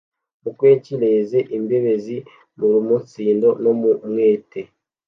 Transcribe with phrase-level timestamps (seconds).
[0.43, 2.17] mu kwekirene imbebezi,
[2.57, 4.61] mu ruumunsindo no mu mwete